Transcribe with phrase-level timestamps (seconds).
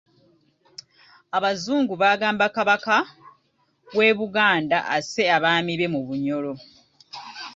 [1.37, 2.97] Abazungu baagamba Kabaka
[3.95, 6.53] w'e Buganda asse abaami be mu Bunyoro.